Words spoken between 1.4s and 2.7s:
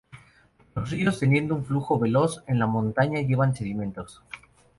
un flujo veloz en la